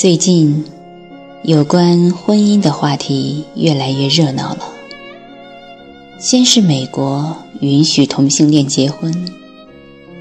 [0.00, 0.64] 最近，
[1.42, 4.60] 有关婚姻的话题越来越热闹了。
[6.20, 9.12] 先是美国允许同性恋结婚，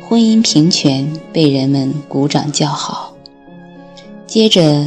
[0.02, 3.14] 婚姻平权被人们鼓掌叫好。
[4.26, 4.84] 接着，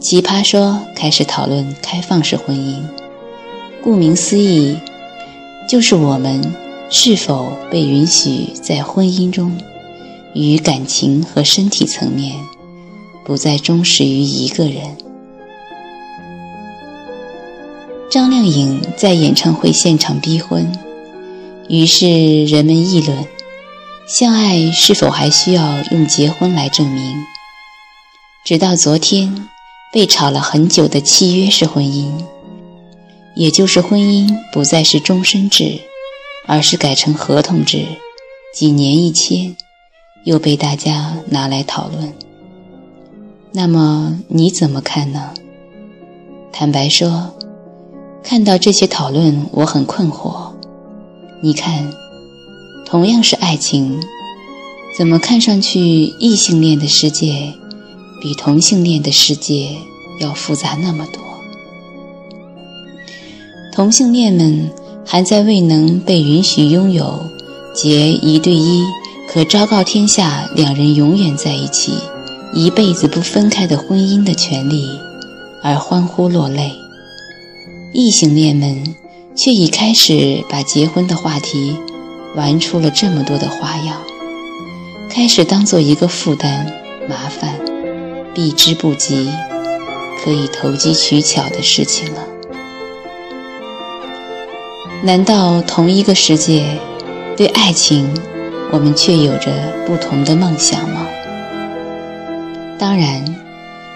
[0.00, 2.76] 奇葩说开始讨论开放式婚姻。
[3.84, 4.74] 顾名思义，
[5.68, 6.40] 就是我们
[6.88, 9.54] 是否被允许在婚姻中，
[10.32, 12.34] 与感情和身体层面。
[13.24, 14.96] 不再忠实于一个人。
[18.10, 20.70] 张靓颖在演唱会现场逼婚，
[21.68, 23.26] 于是人们议论：
[24.06, 27.16] 相爱是否还需要用结婚来证明？
[28.44, 29.48] 直到昨天，
[29.92, 32.10] 被吵了很久的契约式婚姻，
[33.34, 35.80] 也就是婚姻不再是终身制，
[36.46, 37.86] 而是改成合同制，
[38.52, 39.56] 几年一签，
[40.24, 42.12] 又被大家拿来讨论。
[43.54, 45.30] 那么你怎么看呢？
[46.50, 47.34] 坦白说，
[48.22, 50.52] 看到这些讨论，我很困惑。
[51.42, 51.92] 你看，
[52.86, 54.00] 同样是爱情，
[54.96, 57.52] 怎么看上去异性恋的世界
[58.22, 59.76] 比同性恋的世界
[60.18, 61.22] 要复杂那么多？
[63.74, 64.70] 同性恋们
[65.04, 67.20] 还在未能被允许拥有
[67.74, 68.82] 结一对一，
[69.28, 71.92] 可昭告天下两人永远在一起。
[72.54, 74.86] 一辈子不分开的婚姻的权利，
[75.62, 76.70] 而欢呼落泪。
[77.94, 78.94] 异性恋们
[79.34, 81.74] 却已开始把结婚的话题
[82.36, 83.96] 玩出了这么多的花样，
[85.08, 86.70] 开始当做一个负担、
[87.08, 87.58] 麻烦、
[88.34, 89.30] 避之不及、
[90.22, 92.20] 可以投机取巧的事情了。
[95.02, 96.78] 难道同一个世界，
[97.34, 98.06] 对爱情，
[98.70, 99.50] 我们却有着
[99.86, 101.06] 不同的梦想吗？
[102.82, 103.24] 当然，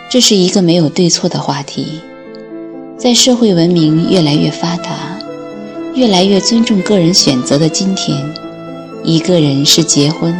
[0.09, 2.01] 这是一个没有对错的话题。
[2.97, 5.19] 在社会文明越来越发达、
[5.97, 8.17] 越来越尊重个人选择的今天，
[9.03, 10.33] 一个人是结婚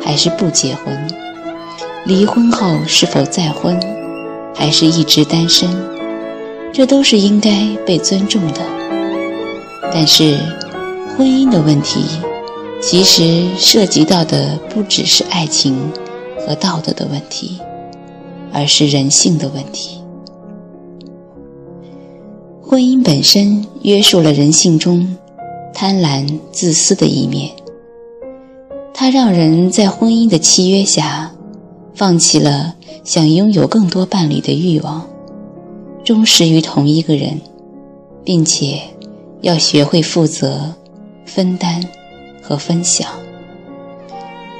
[0.00, 1.06] 还是不结婚，
[2.06, 3.78] 离婚后是否再婚，
[4.54, 5.68] 还是一直单身，
[6.72, 8.60] 这都是应该被尊重的。
[9.92, 10.38] 但是，
[11.14, 12.06] 婚姻的问题
[12.80, 15.76] 其实涉及到的不只是爱情
[16.46, 17.60] 和道德的问题。
[18.52, 19.98] 而是人性的问题。
[22.60, 25.16] 婚姻本身约束了人性中
[25.74, 27.50] 贪婪、自私的一面，
[28.94, 31.30] 它让人在婚姻的契约下
[31.94, 32.74] 放弃了
[33.04, 35.06] 想拥有更多伴侣的欲望，
[36.04, 37.40] 忠实于同一个人，
[38.24, 38.80] 并且
[39.42, 40.72] 要学会负责、
[41.26, 41.84] 分担
[42.40, 43.08] 和分享，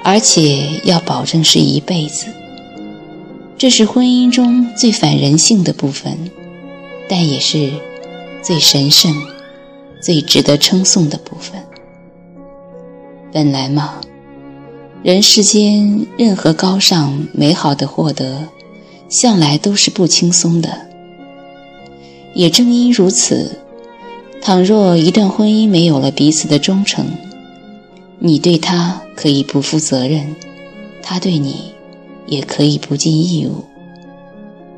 [0.02, 2.26] 而且要保证是一辈子。
[3.62, 6.19] 这是婚姻中最反人性的部分，
[7.09, 7.71] 但也是
[8.43, 9.15] 最神圣、
[10.00, 11.62] 最值得称颂的部分。
[13.33, 14.00] 本来嘛，
[15.05, 18.49] 人世间任何高尚美好的获得，
[19.09, 20.89] 向来都是不轻松的。
[22.34, 23.61] 也正因如此，
[24.41, 27.06] 倘若一段婚姻没有了彼此的忠诚，
[28.19, 30.34] 你对他可以不负责任，
[31.00, 31.72] 他对你。
[32.27, 33.65] 也可以不尽义务，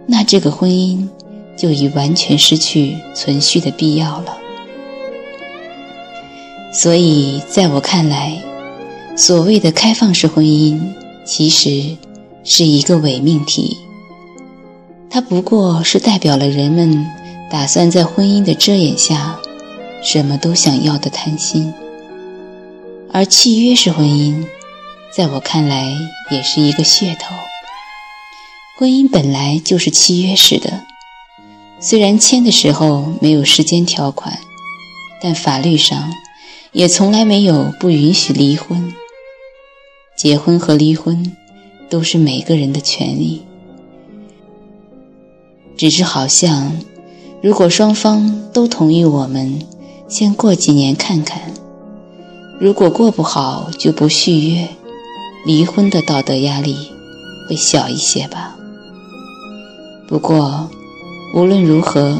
[0.07, 1.09] 那这个婚姻
[1.57, 4.39] 就已完全失去存续的必要了。
[6.73, 8.43] 所以，在我看来，
[9.17, 10.81] 所谓的开放式婚姻
[11.25, 11.97] 其实
[12.43, 13.77] 是一个伪命题。
[15.09, 17.07] 它不过是代表了人们
[17.49, 19.39] 打算在婚姻的遮掩下，
[20.03, 21.73] 什么都想要的贪心，
[23.13, 24.45] 而契约式婚姻。
[25.17, 25.97] 在我看来，
[26.33, 27.37] 也是一个噱头。
[28.77, 30.83] 婚姻本来就是契约式的，
[31.79, 34.37] 虽然签的时候没有时间条款，
[35.23, 36.13] 但法律上
[36.73, 38.93] 也从来没有不允许离婚。
[40.17, 41.37] 结婚和离婚
[41.89, 43.45] 都是每个人的权利，
[45.77, 46.77] 只是好像，
[47.41, 49.61] 如果双方都同意，我们
[50.09, 51.41] 先过几年看看，
[52.59, 54.69] 如果过不好就不续约。
[55.47, 56.75] 离婚的道德压力
[57.49, 58.57] 会小一些吧。
[60.07, 60.71] 不过，
[61.35, 62.19] 无论如何，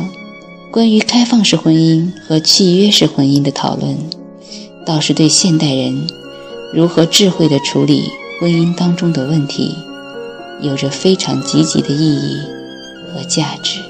[0.71, 3.97] 关于开放式婚姻和契约式婚姻的讨论，
[4.85, 6.07] 倒是对现代人
[6.75, 8.11] 如何智慧地处理
[8.41, 9.75] 婚姻当中的问题，
[10.61, 12.39] 有着非常积极的意义
[13.13, 13.81] 和价值。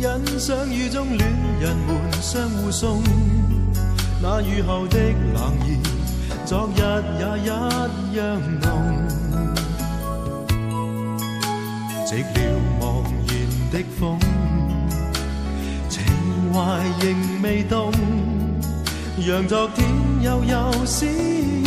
[0.00, 1.30] 欣赏雨中恋
[1.60, 3.02] 人们相互送，
[4.22, 4.98] 那雨后的
[5.34, 5.76] 冷意，
[6.46, 6.80] 昨日
[7.18, 8.66] 也一样浓。
[12.06, 12.48] 寂寥
[12.80, 13.36] 茫然
[13.70, 14.18] 的风，
[15.90, 16.02] 情
[16.50, 16.58] 怀
[17.02, 17.92] 仍未冻，
[19.18, 19.86] 让昨天
[20.22, 21.66] 悠悠思忆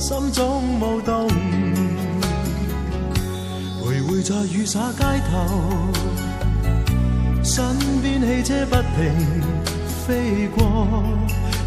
[0.00, 1.28] 心中舞动。
[3.80, 6.17] 徘徊在雨洒街头。
[7.48, 7.64] 身
[8.02, 9.10] 边汽车不停
[10.06, 11.02] 飞过，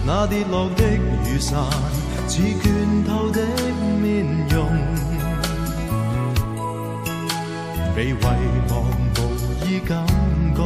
[0.06, 0.84] 那跌落的
[1.26, 1.60] 雨伞
[2.28, 3.42] 似倦透的
[4.00, 4.70] 面容，
[7.96, 8.14] 被遗
[8.70, 8.84] 忘
[9.18, 9.20] 无
[9.66, 10.06] 意感
[10.56, 10.62] 觉，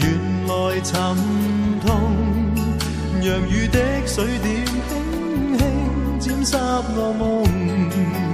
[0.00, 0.06] 原
[0.46, 1.16] 来沉
[1.80, 1.88] 痛，
[3.22, 4.66] 让雨的水点
[6.20, 6.56] 轻轻沾湿
[6.94, 8.27] 我梦。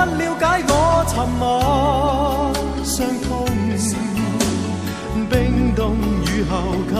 [0.00, 0.72] 不了解我
[1.08, 1.40] 沉默
[2.82, 3.28] 伤痛，
[5.28, 5.94] 冰冻
[6.24, 6.52] 雨后
[6.88, 6.94] 给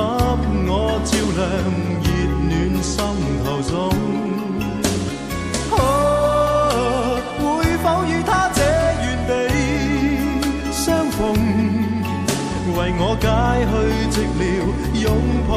[0.68, 0.70] 我
[1.02, 1.40] 照亮
[2.04, 2.08] 热
[2.44, 2.50] 暖
[2.82, 2.92] 心
[3.42, 3.72] 头中。
[7.40, 7.42] 会
[7.78, 8.60] 否与他这
[9.00, 9.30] 原地
[10.70, 11.18] 相逢，
[12.76, 13.24] 为我解
[13.64, 13.72] 去
[14.12, 14.44] 寂寥，
[15.02, 15.08] 拥
[15.48, 15.50] 抱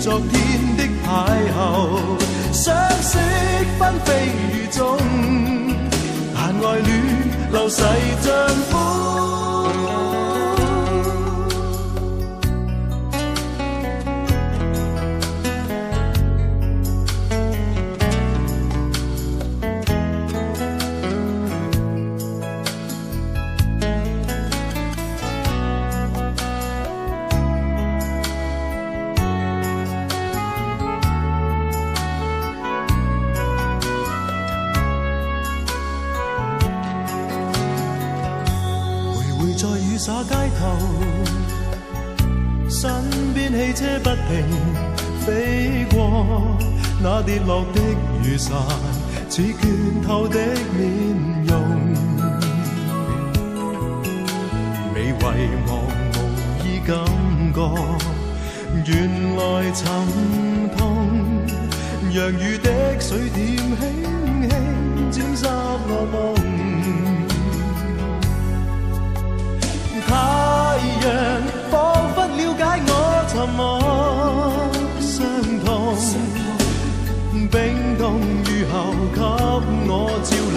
[0.00, 1.06] 昨天的邂
[1.56, 3.16] 逅，相识
[3.78, 4.98] 纷飞雨中，
[6.34, 6.90] 但爱恋
[7.50, 7.82] 流逝
[8.20, 9.23] 像风。
[43.98, 44.44] 不停
[45.24, 46.56] 飞过，
[47.02, 47.80] 那跌落的
[48.22, 48.52] 雨伞
[49.28, 50.38] 似倦透的
[50.76, 50.84] 面
[51.46, 51.52] 容，
[54.94, 55.12] 未遗
[55.66, 55.72] 忘
[56.12, 56.14] 无
[56.64, 56.94] 意感
[57.54, 57.58] 觉，
[58.86, 58.92] 原
[59.36, 59.40] 来
[59.72, 59.82] 沉
[60.76, 60.82] 痛，
[62.12, 63.82] 让雨的水点轻
[64.48, 64.50] 轻
[65.10, 66.33] 沾湿我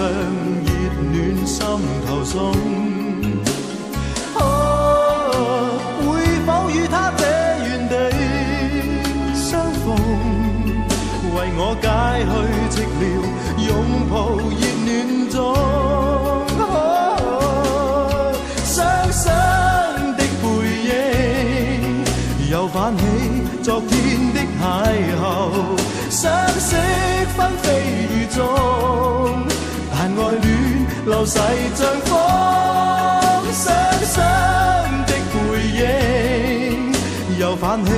[0.07, 0.13] 照
[0.63, 0.71] 亮
[1.11, 1.57] 热暖心
[2.07, 2.35] 头中。
[5.99, 6.05] 会
[6.45, 7.23] 否与他这
[7.65, 7.93] 原地
[9.35, 9.85] 相逢，
[11.35, 11.85] 为我解
[12.23, 13.03] 去寂寥，
[13.67, 13.69] 拥
[14.09, 14.87] 抱热暖
[15.29, 15.35] 中。
[18.63, 18.75] 双
[19.11, 19.25] 双
[20.15, 20.43] 的背
[20.87, 20.89] 影，
[22.49, 23.01] 又泛起
[23.61, 23.91] 昨天
[24.33, 24.63] 的邂
[25.21, 25.21] 逅，
[26.09, 26.75] 相识
[27.35, 27.65] 纷飞
[28.13, 28.37] 雨中，
[31.07, 31.39] 流逝
[31.73, 32.19] 像风。
[33.53, 33.73] 伤
[34.03, 34.21] 心
[35.07, 35.33] 的背
[35.79, 36.93] 影，
[37.39, 37.89] 又泛起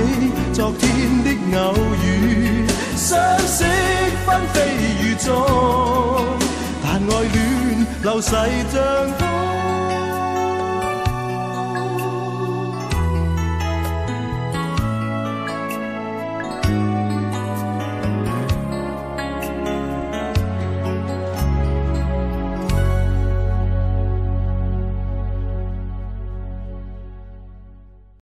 [0.52, 0.88] 昨天
[1.24, 1.74] 的偶
[2.04, 2.64] 遇，
[2.96, 3.64] 相识
[4.24, 4.54] 纷飞
[5.02, 5.28] 雨中，
[6.82, 7.02] 但爱
[7.32, 8.78] 恋流逝像
[9.18, 9.20] 风。